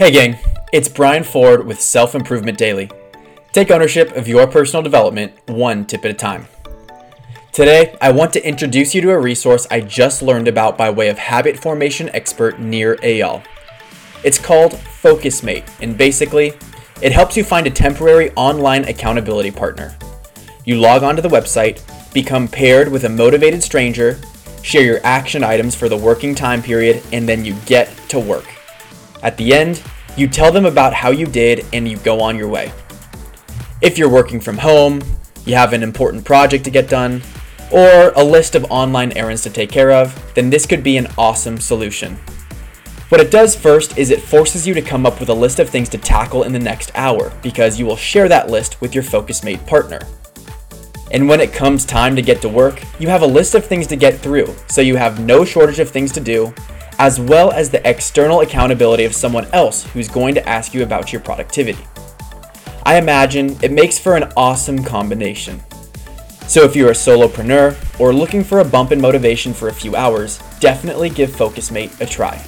Hey, 0.00 0.12
gang, 0.12 0.38
it's 0.72 0.88
Brian 0.88 1.24
Ford 1.24 1.66
with 1.66 1.78
Self 1.78 2.14
Improvement 2.14 2.56
Daily. 2.56 2.90
Take 3.52 3.70
ownership 3.70 4.16
of 4.16 4.26
your 4.26 4.46
personal 4.46 4.82
development 4.82 5.34
one 5.46 5.84
tip 5.84 6.06
at 6.06 6.10
a 6.10 6.14
time. 6.14 6.48
Today, 7.52 7.94
I 8.00 8.10
want 8.10 8.32
to 8.32 8.48
introduce 8.48 8.94
you 8.94 9.02
to 9.02 9.10
a 9.10 9.20
resource 9.20 9.66
I 9.70 9.80
just 9.82 10.22
learned 10.22 10.48
about 10.48 10.78
by 10.78 10.88
way 10.88 11.10
of 11.10 11.18
habit 11.18 11.58
formation 11.58 12.08
expert 12.14 12.58
Nir 12.58 12.96
Eyal. 13.02 13.44
It's 14.24 14.38
called 14.38 14.72
FocusMate, 14.72 15.68
and 15.82 15.98
basically, 15.98 16.54
it 17.02 17.12
helps 17.12 17.36
you 17.36 17.44
find 17.44 17.66
a 17.66 17.70
temporary 17.70 18.30
online 18.36 18.84
accountability 18.84 19.50
partner. 19.50 19.98
You 20.64 20.80
log 20.80 21.02
onto 21.02 21.20
the 21.20 21.28
website, 21.28 21.82
become 22.14 22.48
paired 22.48 22.88
with 22.88 23.04
a 23.04 23.10
motivated 23.10 23.62
stranger, 23.62 24.18
share 24.62 24.82
your 24.82 25.00
action 25.04 25.44
items 25.44 25.74
for 25.74 25.90
the 25.90 25.96
working 25.98 26.34
time 26.34 26.62
period, 26.62 27.02
and 27.12 27.28
then 27.28 27.44
you 27.44 27.52
get 27.66 27.94
to 28.08 28.18
work. 28.18 28.46
At 29.22 29.36
the 29.36 29.52
end, 29.52 29.82
you 30.16 30.28
tell 30.28 30.52
them 30.52 30.66
about 30.66 30.94
how 30.94 31.10
you 31.10 31.26
did 31.26 31.66
and 31.72 31.86
you 31.86 31.96
go 31.98 32.20
on 32.20 32.36
your 32.36 32.48
way. 32.48 32.72
If 33.80 33.96
you're 33.96 34.08
working 34.08 34.40
from 34.40 34.58
home, 34.58 35.00
you 35.46 35.54
have 35.54 35.72
an 35.72 35.82
important 35.82 36.24
project 36.24 36.64
to 36.64 36.70
get 36.70 36.88
done, 36.88 37.22
or 37.70 38.10
a 38.16 38.24
list 38.24 38.54
of 38.54 38.70
online 38.70 39.12
errands 39.12 39.42
to 39.42 39.50
take 39.50 39.70
care 39.70 39.92
of, 39.92 40.34
then 40.34 40.50
this 40.50 40.66
could 40.66 40.82
be 40.82 40.96
an 40.96 41.06
awesome 41.16 41.58
solution. 41.58 42.16
What 43.08 43.20
it 43.20 43.30
does 43.30 43.56
first 43.56 43.98
is 43.98 44.10
it 44.10 44.20
forces 44.20 44.66
you 44.66 44.74
to 44.74 44.82
come 44.82 45.04
up 45.04 45.18
with 45.18 45.30
a 45.30 45.34
list 45.34 45.58
of 45.58 45.68
things 45.68 45.88
to 45.90 45.98
tackle 45.98 46.44
in 46.44 46.52
the 46.52 46.58
next 46.58 46.92
hour 46.94 47.32
because 47.42 47.78
you 47.78 47.86
will 47.86 47.96
share 47.96 48.28
that 48.28 48.50
list 48.50 48.80
with 48.80 48.94
your 48.94 49.02
FocusMate 49.02 49.66
partner. 49.66 50.00
And 51.10 51.28
when 51.28 51.40
it 51.40 51.52
comes 51.52 51.84
time 51.84 52.14
to 52.14 52.22
get 52.22 52.40
to 52.42 52.48
work, 52.48 52.82
you 53.00 53.08
have 53.08 53.22
a 53.22 53.26
list 53.26 53.56
of 53.56 53.64
things 53.64 53.88
to 53.88 53.96
get 53.96 54.20
through, 54.20 54.54
so 54.68 54.80
you 54.80 54.94
have 54.94 55.18
no 55.18 55.44
shortage 55.44 55.80
of 55.80 55.90
things 55.90 56.12
to 56.12 56.20
do, 56.20 56.54
as 57.00 57.18
well 57.18 57.50
as 57.50 57.70
the 57.70 57.88
external 57.88 58.42
accountability 58.42 59.06
of 59.06 59.14
someone 59.14 59.46
else 59.54 59.84
who's 59.84 60.06
going 60.06 60.34
to 60.34 60.46
ask 60.46 60.74
you 60.74 60.82
about 60.82 61.14
your 61.14 61.22
productivity. 61.22 61.82
I 62.82 62.98
imagine 62.98 63.56
it 63.62 63.72
makes 63.72 63.98
for 63.98 64.16
an 64.16 64.30
awesome 64.36 64.84
combination. 64.84 65.62
So 66.46 66.62
if 66.62 66.76
you're 66.76 66.90
a 66.90 66.92
solopreneur 66.92 67.74
or 67.98 68.12
looking 68.12 68.44
for 68.44 68.60
a 68.60 68.64
bump 68.66 68.92
in 68.92 69.00
motivation 69.00 69.54
for 69.54 69.68
a 69.68 69.72
few 69.72 69.96
hours, 69.96 70.40
definitely 70.60 71.08
give 71.08 71.30
FocusMate 71.30 71.98
a 72.02 72.06
try. 72.06 72.38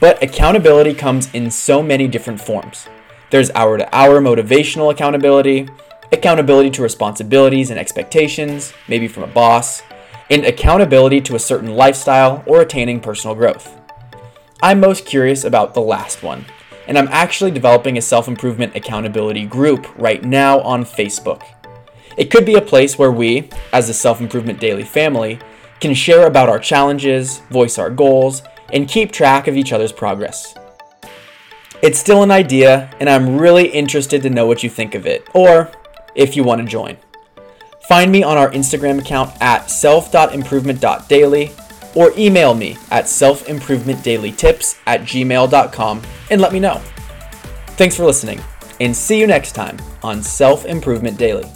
But 0.00 0.22
accountability 0.22 0.94
comes 0.94 1.28
in 1.34 1.50
so 1.50 1.82
many 1.82 2.08
different 2.08 2.40
forms. 2.40 2.88
There's 3.28 3.50
hour 3.50 3.76
to 3.76 3.94
hour 3.94 4.22
motivational 4.22 4.90
accountability, 4.90 5.68
accountability 6.12 6.70
to 6.70 6.82
responsibilities 6.82 7.68
and 7.68 7.78
expectations, 7.78 8.72
maybe 8.88 9.06
from 9.06 9.24
a 9.24 9.26
boss, 9.26 9.82
and 10.30 10.46
accountability 10.46 11.20
to 11.20 11.34
a 11.34 11.40
certain 11.40 11.74
lifestyle 11.74 12.42
or 12.46 12.62
attaining 12.62 13.00
personal 13.00 13.34
growth. 13.34 13.76
I'm 14.62 14.80
most 14.80 15.04
curious 15.04 15.44
about 15.44 15.74
the 15.74 15.80
last 15.80 16.22
one, 16.22 16.46
and 16.86 16.96
I'm 16.96 17.08
actually 17.08 17.50
developing 17.50 17.98
a 17.98 18.02
self 18.02 18.28
improvement 18.28 18.76
accountability 18.76 19.44
group 19.44 19.86
right 19.98 20.22
now 20.22 20.60
on 20.60 20.84
Facebook. 20.84 21.42
It 22.16 22.30
could 22.30 22.44
be 22.44 22.54
a 22.54 22.62
place 22.62 22.98
where 22.98 23.12
we, 23.12 23.48
as 23.72 23.88
a 23.88 23.94
Self 23.94 24.20
Improvement 24.20 24.60
Daily 24.60 24.84
family, 24.84 25.38
can 25.80 25.94
share 25.94 26.26
about 26.26 26.48
our 26.48 26.58
challenges, 26.58 27.38
voice 27.50 27.78
our 27.78 27.90
goals, 27.90 28.42
and 28.72 28.88
keep 28.88 29.10
track 29.10 29.48
of 29.48 29.56
each 29.56 29.72
other's 29.72 29.92
progress. 29.92 30.54
It's 31.82 31.98
still 31.98 32.22
an 32.22 32.30
idea, 32.30 32.90
and 33.00 33.08
I'm 33.08 33.38
really 33.38 33.68
interested 33.68 34.22
to 34.22 34.30
know 34.30 34.46
what 34.46 34.62
you 34.62 34.68
think 34.68 34.94
of 34.94 35.06
it, 35.06 35.26
or 35.34 35.72
if 36.14 36.36
you 36.36 36.44
want 36.44 36.60
to 36.60 36.66
join. 36.66 36.98
Find 37.90 38.12
me 38.12 38.22
on 38.22 38.38
our 38.38 38.52
Instagram 38.52 39.00
account 39.00 39.32
at 39.40 39.68
self.improvement.daily 39.68 41.50
or 41.96 42.12
email 42.16 42.54
me 42.54 42.78
at 42.92 43.06
selfimprovementdailytips 43.06 44.78
at 44.86 45.00
gmail.com 45.00 46.02
and 46.30 46.40
let 46.40 46.52
me 46.52 46.60
know. 46.60 46.80
Thanks 47.70 47.96
for 47.96 48.04
listening, 48.04 48.40
and 48.78 48.96
see 48.96 49.18
you 49.18 49.26
next 49.26 49.56
time 49.56 49.76
on 50.04 50.22
Self 50.22 50.66
Improvement 50.66 51.18
Daily. 51.18 51.50